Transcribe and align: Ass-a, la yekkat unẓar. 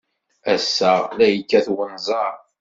Ass-a, 0.53 0.93
la 1.17 1.27
yekkat 1.29 1.67
unẓar. 1.83 2.35